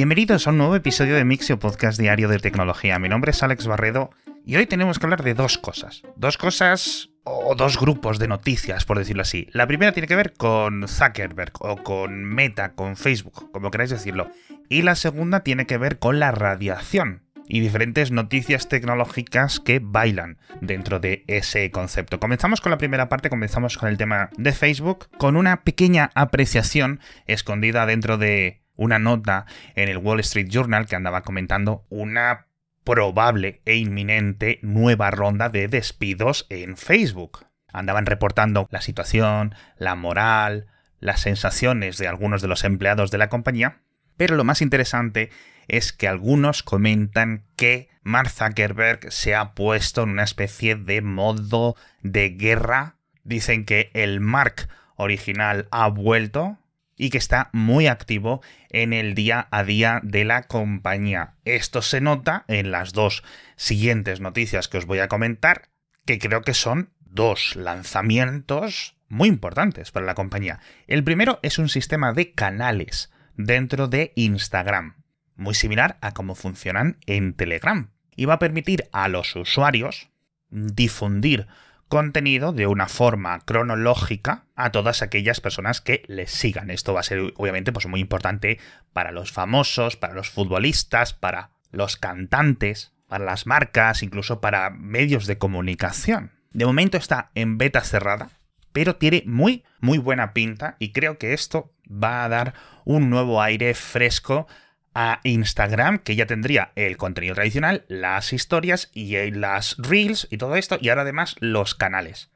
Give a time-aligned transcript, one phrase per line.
[0.00, 2.98] Bienvenidos a un nuevo episodio de Mixio Podcast Diario de Tecnología.
[2.98, 4.08] Mi nombre es Alex Barredo
[4.46, 6.00] y hoy tenemos que hablar de dos cosas.
[6.16, 9.48] Dos cosas o dos grupos de noticias, por decirlo así.
[9.52, 14.30] La primera tiene que ver con Zuckerberg o con Meta, con Facebook, como queráis decirlo.
[14.70, 20.38] Y la segunda tiene que ver con la radiación y diferentes noticias tecnológicas que bailan
[20.62, 22.18] dentro de ese concepto.
[22.20, 27.00] Comenzamos con la primera parte, comenzamos con el tema de Facebook, con una pequeña apreciación
[27.26, 32.46] escondida dentro de una nota en el Wall Street Journal que andaba comentando una
[32.84, 37.46] probable e inminente nueva ronda de despidos en Facebook.
[37.72, 40.66] Andaban reportando la situación, la moral,
[40.98, 43.80] las sensaciones de algunos de los empleados de la compañía,
[44.16, 45.30] pero lo más interesante
[45.68, 51.76] es que algunos comentan que Mark Zuckerberg se ha puesto en una especie de modo
[52.02, 52.96] de guerra.
[53.24, 56.58] Dicen que el Mark original ha vuelto
[57.00, 61.36] y que está muy activo en el día a día de la compañía.
[61.46, 63.24] Esto se nota en las dos
[63.56, 65.70] siguientes noticias que os voy a comentar,
[66.04, 70.60] que creo que son dos lanzamientos muy importantes para la compañía.
[70.86, 74.96] El primero es un sistema de canales dentro de Instagram
[75.36, 77.90] muy similar a cómo funcionan en Telegram.
[78.14, 80.10] Y va a permitir a los usuarios
[80.50, 81.46] difundir
[81.90, 86.70] contenido de una forma cronológica a todas aquellas personas que les sigan.
[86.70, 88.58] Esto va a ser obviamente pues, muy importante
[88.94, 95.26] para los famosos, para los futbolistas, para los cantantes, para las marcas, incluso para medios
[95.26, 96.30] de comunicación.
[96.52, 98.30] De momento está en beta cerrada,
[98.72, 103.42] pero tiene muy, muy buena pinta y creo que esto va a dar un nuevo
[103.42, 104.46] aire fresco
[104.94, 110.56] a Instagram, que ya tendría el contenido tradicional, las historias y las reels y todo
[110.56, 112.30] esto, y ahora además los canales.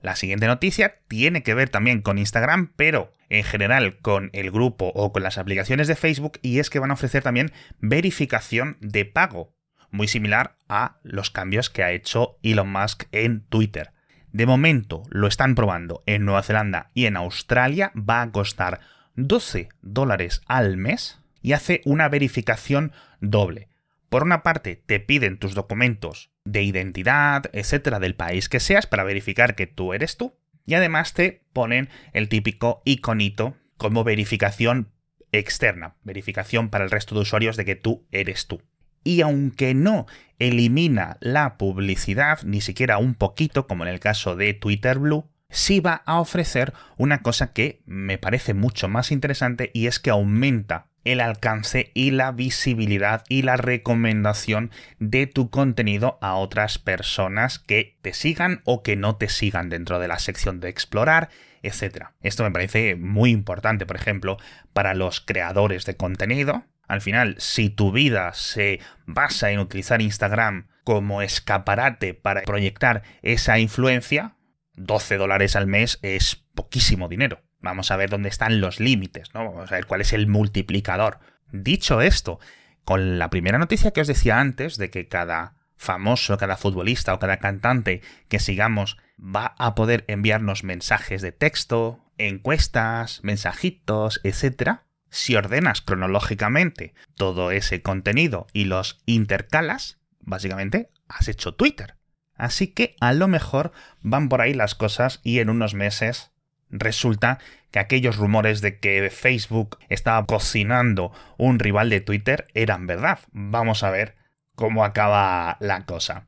[0.00, 4.90] La siguiente noticia tiene que ver también con Instagram, pero en general con el grupo
[4.94, 9.04] o con las aplicaciones de Facebook, y es que van a ofrecer también verificación de
[9.04, 9.54] pago,
[9.90, 13.92] muy similar a los cambios que ha hecho Elon Musk en Twitter.
[14.32, 18.80] De momento lo están probando en Nueva Zelanda y en Australia, va a costar
[19.14, 23.68] 12 dólares al mes y hace una verificación doble.
[24.08, 29.04] Por una parte, te piden tus documentos de identidad, etcétera, del país que seas para
[29.04, 30.34] verificar que tú eres tú.
[30.64, 34.92] Y además te ponen el típico iconito como verificación
[35.32, 38.62] externa, verificación para el resto de usuarios de que tú eres tú.
[39.02, 40.06] Y aunque no
[40.38, 45.80] elimina la publicidad, ni siquiera un poquito, como en el caso de Twitter Blue, sí
[45.80, 50.91] va a ofrecer una cosa que me parece mucho más interesante y es que aumenta
[51.04, 57.96] el alcance y la visibilidad y la recomendación de tu contenido a otras personas que
[58.02, 61.30] te sigan o que no te sigan dentro de la sección de explorar,
[61.62, 62.06] etc.
[62.22, 64.36] Esto me parece muy importante, por ejemplo,
[64.72, 66.64] para los creadores de contenido.
[66.88, 73.58] Al final, si tu vida se basa en utilizar Instagram como escaparate para proyectar esa
[73.58, 74.36] influencia,
[74.74, 77.40] 12 dólares al mes es poquísimo dinero.
[77.62, 79.44] Vamos a ver dónde están los límites, ¿no?
[79.52, 81.20] Vamos a ver cuál es el multiplicador.
[81.52, 82.40] Dicho esto,
[82.84, 87.18] con la primera noticia que os decía antes de que cada famoso, cada futbolista o
[87.18, 94.80] cada cantante que sigamos va a poder enviarnos mensajes de texto, encuestas, mensajitos, etc.
[95.08, 101.96] Si ordenas cronológicamente todo ese contenido y los intercalas, básicamente has hecho Twitter.
[102.34, 106.31] Así que a lo mejor van por ahí las cosas y en unos meses
[106.72, 107.38] resulta
[107.70, 113.20] que aquellos rumores de que Facebook estaba cocinando un rival de Twitter eran verdad.
[113.30, 114.16] Vamos a ver
[114.54, 116.26] cómo acaba la cosa.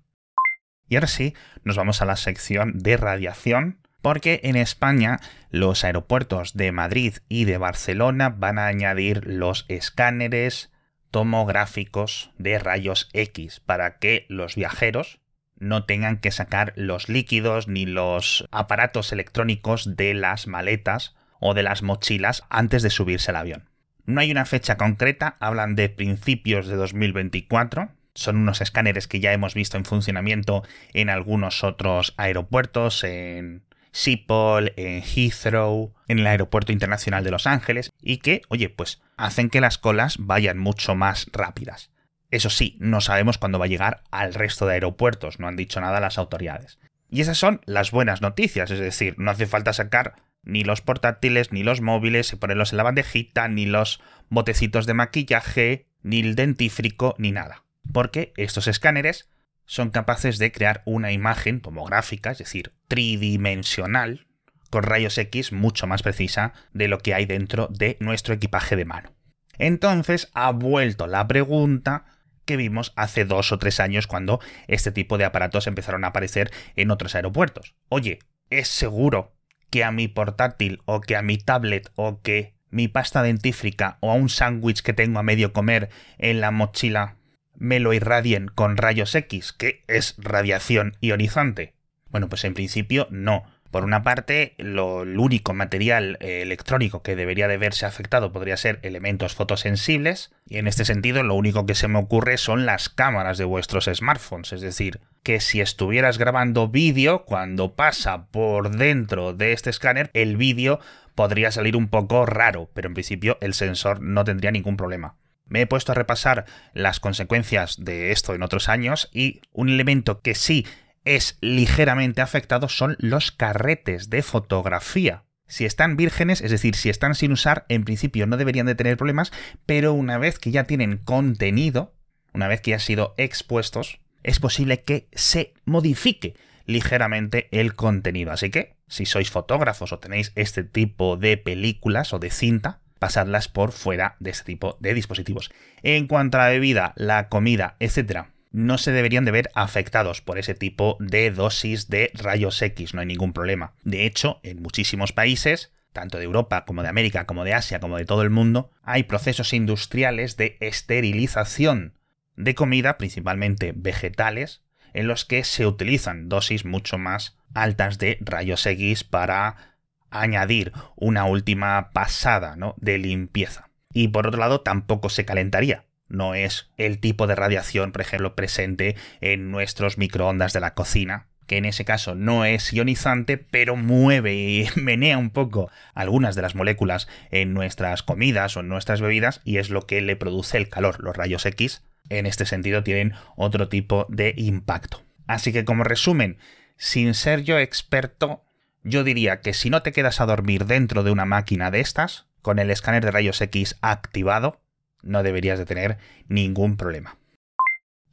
[0.89, 1.35] Y ahora sí,
[1.65, 5.19] nos vamos a la sección de radiación, porque en España
[5.51, 10.71] los aeropuertos de Madrid y de Barcelona van a añadir los escáneres
[11.11, 15.21] tomográficos de rayos X para que los viajeros
[15.65, 21.63] no tengan que sacar los líquidos ni los aparatos electrónicos de las maletas o de
[21.63, 23.69] las mochilas antes de subirse al avión.
[24.07, 27.91] No hay una fecha concreta, hablan de principios de 2024.
[28.15, 30.63] Son unos escáneres que ya hemos visto en funcionamiento
[30.93, 33.65] en algunos otros aeropuertos, en
[33.95, 39.51] Schiphol, en Heathrow, en el Aeropuerto Internacional de Los Ángeles, y que, oye, pues hacen
[39.51, 41.91] que las colas vayan mucho más rápidas.
[42.31, 45.81] Eso sí, no sabemos cuándo va a llegar al resto de aeropuertos, no han dicho
[45.81, 46.79] nada las autoridades.
[47.09, 51.53] Y esas son las buenas noticias, es decir, no hace falta sacar ni los portátiles,
[51.53, 56.35] ni los móviles, y ponerlos en la bandejita, ni los botecitos de maquillaje, ni el
[56.35, 57.65] dentífrico, ni nada.
[57.93, 59.31] Porque estos escáneres
[59.67, 64.27] son capaces de crear una imagen tomográfica, es decir, tridimensional,
[64.71, 68.85] con rayos X mucho más precisa de lo que hay dentro de nuestro equipaje de
[68.85, 69.15] mano.
[69.57, 72.05] Entonces ha vuelto la pregunta
[72.45, 76.51] que vimos hace dos o tres años cuando este tipo de aparatos empezaron a aparecer
[76.77, 77.75] en otros aeropuertos.
[77.89, 78.19] Oye,
[78.51, 79.35] ¿es seguro
[79.71, 84.11] que a mi portátil o que a mi tablet o que mi pasta dentífrica o
[84.11, 87.17] a un sándwich que tengo a medio comer en la mochila
[87.57, 91.75] me lo irradien con rayos X, que es radiación ionizante?
[92.09, 93.45] Bueno, pues en principio no.
[93.75, 98.57] Por una parte, lo, el único material eh, electrónico que debería de verse afectado podría
[98.57, 102.89] ser elementos fotosensibles, y en este sentido lo único que se me ocurre son las
[102.89, 109.33] cámaras de vuestros smartphones, es decir, que si estuvieras grabando vídeo, cuando pasa por dentro
[109.33, 110.79] de este escáner, el vídeo
[111.17, 115.17] podría salir un poco raro, pero en principio el sensor no tendría ningún problema.
[115.47, 116.45] Me he puesto a repasar
[116.75, 120.65] las consecuencias de esto en otros años y un elemento que sí
[121.05, 125.25] es ligeramente afectado son los carretes de fotografía.
[125.47, 128.97] Si están vírgenes, es decir, si están sin usar, en principio no deberían de tener
[128.97, 129.31] problemas,
[129.67, 131.95] pero una vez que ya tienen contenido,
[132.33, 136.35] una vez que ya han sido expuestos, es posible que se modifique
[136.65, 138.33] ligeramente el contenido.
[138.33, 143.49] Así que, si sois fotógrafos o tenéis este tipo de películas o de cinta, pasadlas
[143.49, 145.51] por fuera de este tipo de dispositivos.
[145.83, 150.39] En cuanto a la bebida, la comida, etcétera, no se deberían de ver afectados por
[150.39, 153.75] ese tipo de dosis de rayos X, no hay ningún problema.
[153.83, 157.99] De hecho, en muchísimos países, tanto de Europa como de América, como de Asia, como
[157.99, 161.99] de todo el mundo, hay procesos industriales de esterilización
[162.37, 164.63] de comida, principalmente vegetales,
[164.93, 169.75] en los que se utilizan dosis mucho más altas de rayos X para
[170.11, 172.77] añadir una última pasada ¿no?
[172.79, 173.71] de limpieza.
[173.93, 178.35] Y por otro lado, tampoco se calentaría no es el tipo de radiación, por ejemplo,
[178.35, 183.77] presente en nuestros microondas de la cocina, que en ese caso no es ionizante, pero
[183.77, 189.01] mueve y menea un poco algunas de las moléculas en nuestras comidas o en nuestras
[189.01, 191.03] bebidas y es lo que le produce el calor.
[191.03, 195.03] Los rayos X, en este sentido, tienen otro tipo de impacto.
[195.27, 196.39] Así que como resumen,
[196.77, 198.45] sin ser yo experto,
[198.83, 202.27] yo diría que si no te quedas a dormir dentro de una máquina de estas,
[202.43, 204.61] con el escáner de rayos X activado,
[205.05, 205.99] no deberías de tener
[206.29, 207.19] ningún problema.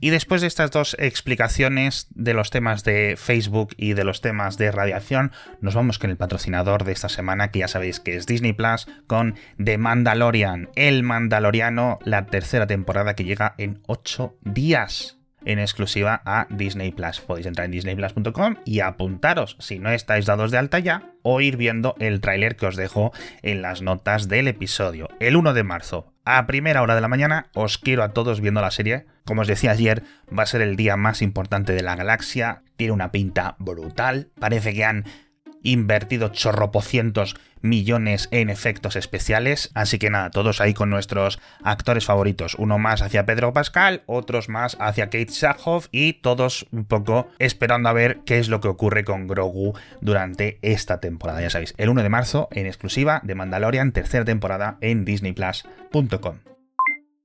[0.03, 4.57] Y después de estas dos explicaciones de los temas de Facebook y de los temas
[4.57, 8.25] de radiación, nos vamos con el patrocinador de esta semana, que ya sabéis que es
[8.25, 15.19] Disney Plus, con The Mandalorian, El Mandaloriano, la tercera temporada que llega en 8 días
[15.45, 17.21] en exclusiva a Disney Plus.
[17.21, 21.57] Podéis entrar en disneyplus.com y apuntaros, si no estáis dados de alta ya, o ir
[21.57, 23.11] viendo el tráiler que os dejo
[23.43, 25.09] en las notas del episodio.
[25.19, 28.61] El 1 de marzo a primera hora de la mañana os quiero a todos viendo
[28.61, 29.05] la serie.
[29.25, 30.03] Como os decía ayer,
[30.37, 32.63] va a ser el día más importante de la galaxia.
[32.75, 34.29] Tiene una pinta brutal.
[34.39, 35.05] Parece que han
[35.63, 39.71] invertido chorropocientos millones en efectos especiales.
[39.73, 42.55] Así que nada, todos ahí con nuestros actores favoritos.
[42.55, 47.89] Uno más hacia Pedro Pascal, otros más hacia Kate Sackhoff y todos un poco esperando
[47.89, 51.41] a ver qué es lo que ocurre con Grogu durante esta temporada.
[51.41, 56.39] Ya sabéis, el 1 de marzo en exclusiva de Mandalorian, tercera temporada en disneyplus.com.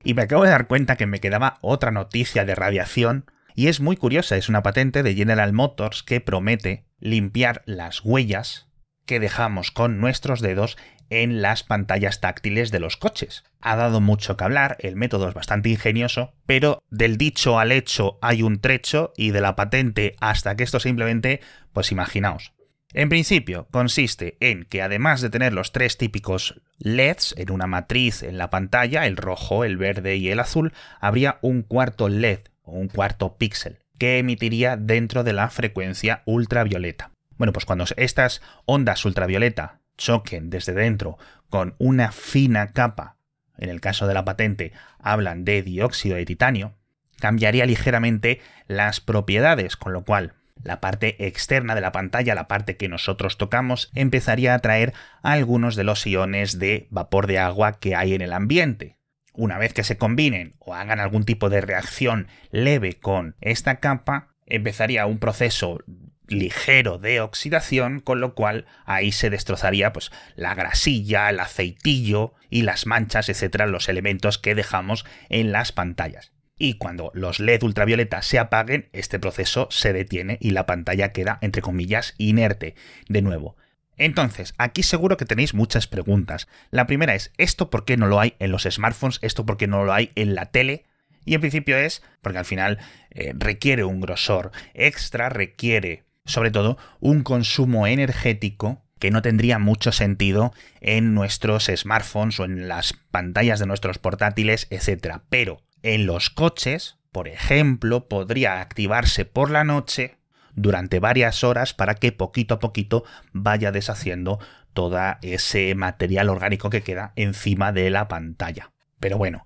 [0.03, 3.25] Y me acabo de dar cuenta que me quedaba otra noticia de radiación
[3.55, 8.67] y es muy curiosa, es una patente de General Motors que promete limpiar las huellas
[9.05, 10.77] que dejamos con nuestros dedos
[11.09, 13.43] en las pantallas táctiles de los coches.
[13.61, 18.19] Ha dado mucho que hablar, el método es bastante ingenioso, pero del dicho al hecho
[18.21, 21.41] hay un trecho y de la patente hasta que esto simplemente,
[21.73, 22.53] pues imaginaos.
[22.93, 28.23] En principio, consiste en que además de tener los tres típicos LEDs en una matriz
[28.23, 32.71] en la pantalla, el rojo, el verde y el azul, habría un cuarto LED o
[32.71, 37.11] un cuarto píxel, que emitiría dentro de la frecuencia ultravioleta.
[37.37, 41.17] Bueno, pues cuando estas ondas ultravioleta choquen desde dentro
[41.49, 43.17] con una fina capa,
[43.57, 46.75] en el caso de la patente hablan de dióxido de titanio,
[47.19, 52.77] cambiaría ligeramente las propiedades, con lo cual la parte externa de la pantalla, la parte
[52.77, 57.95] que nosotros tocamos, empezaría a atraer algunos de los iones de vapor de agua que
[57.95, 58.96] hay en el ambiente,
[59.37, 64.35] una vez que se combinen o hagan algún tipo de reacción leve con esta capa,
[64.45, 65.79] empezaría un proceso
[66.27, 72.63] ligero de oxidación, con lo cual ahí se destrozaría pues la grasilla, el aceitillo y
[72.63, 76.33] las manchas, etcétera, los elementos que dejamos en las pantallas.
[76.57, 81.37] Y cuando los LED ultravioleta se apaguen, este proceso se detiene y la pantalla queda,
[81.41, 82.75] entre comillas, inerte.
[83.07, 83.57] De nuevo,
[83.97, 86.47] entonces, aquí seguro que tenéis muchas preguntas.
[86.69, 89.19] La primera es, ¿esto por qué no lo hay en los smartphones?
[89.21, 90.85] ¿Esto por qué no lo hay en la tele?
[91.25, 92.79] Y en principio es porque al final
[93.11, 99.91] eh, requiere un grosor extra, requiere sobre todo un consumo energético que no tendría mucho
[99.91, 105.19] sentido en nuestros smartphones o en las pantallas de nuestros portátiles, etc.
[105.29, 110.17] Pero en los coches, por ejemplo, podría activarse por la noche
[110.57, 114.39] durante varias horas para que poquito a poquito vaya deshaciendo
[114.73, 118.71] todo ese material orgánico que queda encima de la pantalla.
[118.99, 119.45] Pero bueno,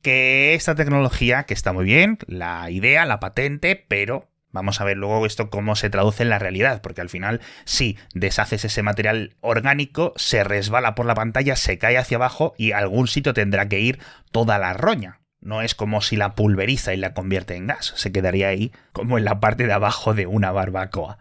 [0.00, 4.96] que esta tecnología, que está muy bien, la idea, la patente, pero vamos a ver
[4.96, 9.36] luego esto cómo se traduce en la realidad, porque al final, si deshaces ese material
[9.40, 13.80] orgánico, se resbala por la pantalla, se cae hacia abajo y algún sitio tendrá que
[13.80, 13.98] ir
[14.30, 15.21] toda la roña.
[15.42, 19.18] No es como si la pulveriza y la convierte en gas, se quedaría ahí como
[19.18, 21.18] en la parte de abajo de una barbacoa.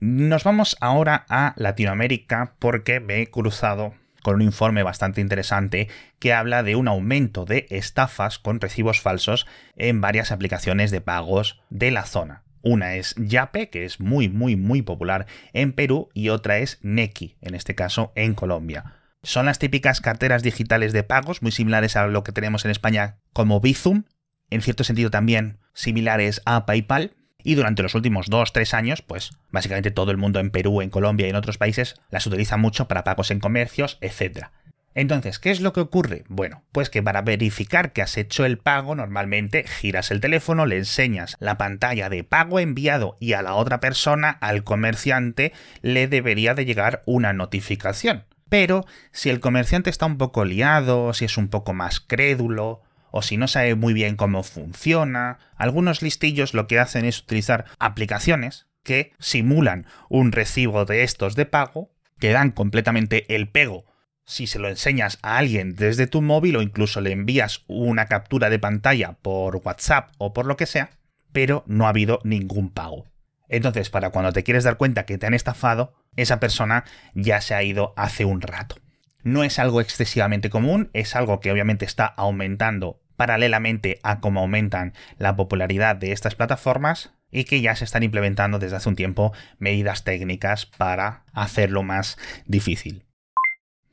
[0.00, 6.32] Nos vamos ahora a Latinoamérica porque me he cruzado con un informe bastante interesante que
[6.32, 11.90] habla de un aumento de estafas con recibos falsos en varias aplicaciones de pagos de
[11.90, 12.42] la zona.
[12.62, 17.36] Una es Yape, que es muy, muy, muy popular en Perú, y otra es Neki,
[17.40, 18.97] en este caso en Colombia.
[19.22, 23.18] Son las típicas carteras digitales de pagos, muy similares a lo que tenemos en España
[23.32, 24.04] como Bizum,
[24.50, 29.90] en cierto sentido también similares a PayPal, y durante los últimos 2-3 años, pues básicamente
[29.90, 33.04] todo el mundo en Perú, en Colombia y en otros países las utiliza mucho para
[33.04, 34.46] pagos en comercios, etc.
[34.94, 36.24] Entonces, ¿qué es lo que ocurre?
[36.28, 40.78] Bueno, pues que para verificar que has hecho el pago, normalmente giras el teléfono, le
[40.78, 46.54] enseñas la pantalla de pago enviado y a la otra persona, al comerciante, le debería
[46.54, 48.24] de llegar una notificación.
[48.48, 53.22] Pero si el comerciante está un poco liado, si es un poco más crédulo, o
[53.22, 58.66] si no sabe muy bien cómo funciona, algunos listillos lo que hacen es utilizar aplicaciones
[58.82, 63.84] que simulan un recibo de estos de pago, que dan completamente el pego
[64.28, 68.50] si se lo enseñas a alguien desde tu móvil o incluso le envías una captura
[68.50, 70.90] de pantalla por WhatsApp o por lo que sea,
[71.32, 73.06] pero no ha habido ningún pago.
[73.48, 77.54] Entonces, para cuando te quieres dar cuenta que te han estafado, esa persona ya se
[77.54, 78.76] ha ido hace un rato.
[79.22, 84.94] No es algo excesivamente común, es algo que obviamente está aumentando paralelamente a cómo aumentan
[85.18, 89.32] la popularidad de estas plataformas y que ya se están implementando desde hace un tiempo
[89.58, 93.04] medidas técnicas para hacerlo más difícil.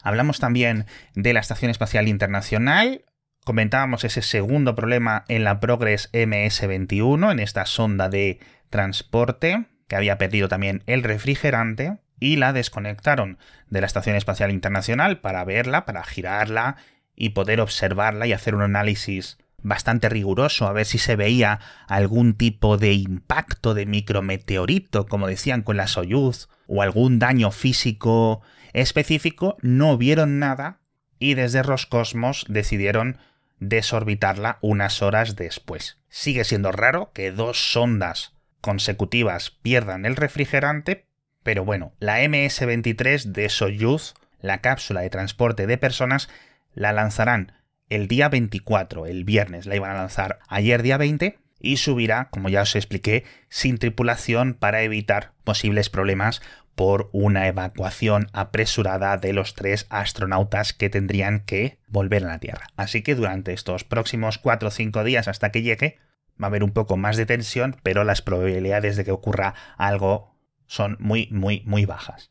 [0.04, 0.86] Hablamos también
[1.16, 3.04] de la Estación Espacial Internacional,
[3.44, 8.40] comentábamos ese segundo problema en la Progress MS-21, en esta sonda de
[8.76, 13.38] transporte, que había perdido también el refrigerante, y la desconectaron
[13.70, 16.76] de la Estación Espacial Internacional para verla, para girarla
[17.16, 22.34] y poder observarla y hacer un análisis bastante riguroso a ver si se veía algún
[22.34, 28.42] tipo de impacto de micrometeorito, como decían con la Soyuz, o algún daño físico
[28.74, 30.80] específico, no vieron nada
[31.18, 33.20] y desde Roscosmos decidieron
[33.60, 35.98] desorbitarla unas horas después.
[36.10, 38.35] Sigue siendo raro que dos sondas
[38.66, 41.06] consecutivas pierdan el refrigerante,
[41.44, 46.30] pero bueno, la MS-23 de Soyuz, la cápsula de transporte de personas,
[46.74, 47.52] la lanzarán
[47.90, 52.50] el día 24, el viernes, la iban a lanzar ayer día 20 y subirá, como
[52.50, 56.42] ya os expliqué, sin tripulación para evitar posibles problemas
[56.74, 62.66] por una evacuación apresurada de los tres astronautas que tendrían que volver a la Tierra.
[62.78, 66.00] Así que durante estos próximos 4 o 5 días hasta que llegue,
[66.42, 70.36] va a haber un poco más de tensión, pero las probabilidades de que ocurra algo
[70.68, 72.30] son muy, muy, muy bajas.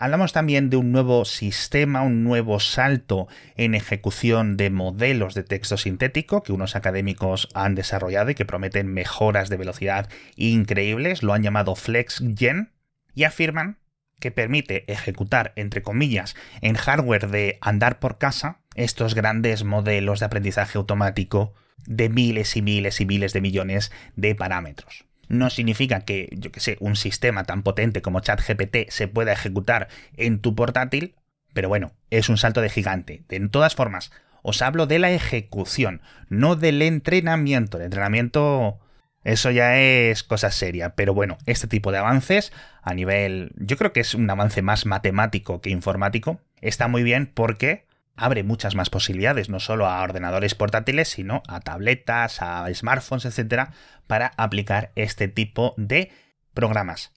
[0.00, 5.76] Hablamos también de un nuevo sistema, un nuevo salto en ejecución de modelos de texto
[5.76, 11.24] sintético que unos académicos han desarrollado y que prometen mejoras de velocidad increíbles.
[11.24, 12.70] Lo han llamado FlexGen
[13.12, 13.78] y afirman
[14.20, 20.26] que permite ejecutar, entre comillas, en hardware de andar por casa estos grandes modelos de
[20.26, 21.54] aprendizaje automático
[21.86, 26.60] de miles y miles y miles de millones de parámetros no significa que, yo que
[26.60, 31.14] sé, un sistema tan potente como ChatGPT se pueda ejecutar en tu portátil,
[31.52, 33.22] pero bueno, es un salto de gigante.
[33.28, 34.10] De todas formas,
[34.42, 37.76] os hablo de la ejecución, no del entrenamiento.
[37.78, 38.78] El entrenamiento,
[39.24, 43.92] eso ya es cosa seria, pero bueno, este tipo de avances a nivel, yo creo
[43.92, 47.86] que es un avance más matemático que informático, está muy bien porque
[48.18, 53.72] abre muchas más posibilidades, no solo a ordenadores portátiles, sino a tabletas, a smartphones, etcétera,
[54.06, 56.10] para aplicar este tipo de
[56.52, 57.12] programas.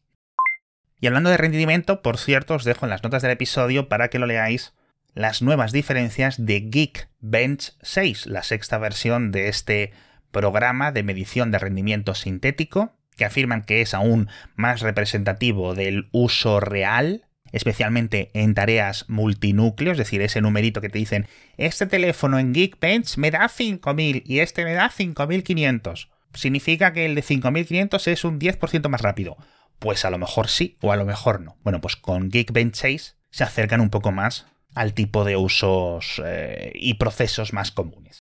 [1.00, 4.20] Y hablando de rendimiento, por cierto, os dejo en las notas del episodio para que
[4.20, 4.74] lo leáis
[5.14, 9.92] las nuevas diferencias de Geekbench 6, la sexta versión de este
[10.32, 16.60] programa de medición de rendimiento sintético, que afirman que es aún más representativo del uso
[16.60, 21.28] real especialmente en tareas multinúcleo, es decir, ese numerito que te dicen,
[21.58, 26.10] este teléfono en Geekbench me da 5000 y este me da 5500.
[26.34, 29.38] Significa que el de 5500 es un 10% más rápido.
[29.80, 31.58] Pues a lo mejor sí o a lo mejor no.
[31.64, 36.72] Bueno, pues con Geekbench 6 se acercan un poco más al tipo de usos eh,
[36.76, 38.21] y procesos más comunes.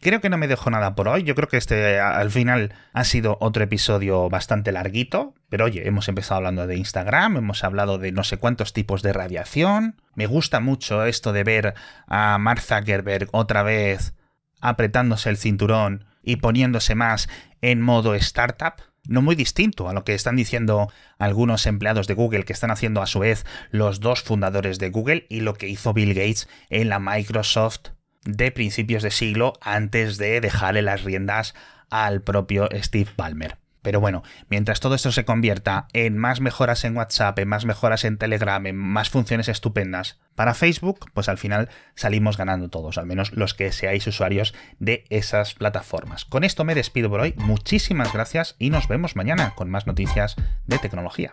[0.00, 1.24] Creo que no me dejo nada por hoy.
[1.24, 5.34] Yo creo que este al final ha sido otro episodio bastante larguito.
[5.50, 9.12] Pero oye, hemos empezado hablando de Instagram, hemos hablado de no sé cuántos tipos de
[9.12, 10.00] radiación.
[10.14, 11.74] Me gusta mucho esto de ver
[12.06, 14.14] a Mark Zuckerberg otra vez
[14.62, 17.28] apretándose el cinturón y poniéndose más
[17.60, 18.74] en modo startup.
[19.06, 23.02] No muy distinto a lo que están diciendo algunos empleados de Google que están haciendo
[23.02, 26.88] a su vez los dos fundadores de Google y lo que hizo Bill Gates en
[26.88, 27.90] la Microsoft
[28.24, 31.54] de principios de siglo antes de dejarle las riendas
[31.90, 33.58] al propio Steve Ballmer.
[33.82, 38.04] Pero bueno, mientras todo esto se convierta en más mejoras en WhatsApp, en más mejoras
[38.04, 43.06] en Telegram, en más funciones estupendas para Facebook, pues al final salimos ganando todos, al
[43.06, 46.26] menos los que seáis usuarios de esas plataformas.
[46.26, 50.36] Con esto me despido por hoy, muchísimas gracias y nos vemos mañana con más noticias
[50.66, 51.32] de tecnología.